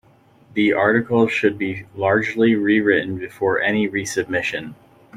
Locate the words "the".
0.55-0.73